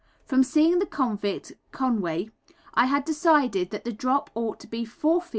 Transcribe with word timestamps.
From 0.25 0.41
seeing 0.41 0.79
the 0.79 0.87
convict, 0.87 1.53
Conway, 1.71 2.31
I 2.73 2.87
had 2.87 3.05
decided 3.05 3.69
that 3.69 3.83
the 3.83 3.93
drop 3.93 4.31
ought 4.33 4.59
to 4.61 4.67
be 4.67 4.83
4 4.83 5.21
ft. 5.21 5.29